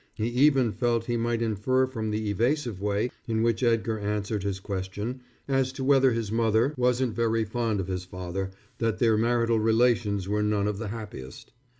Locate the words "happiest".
10.87-11.53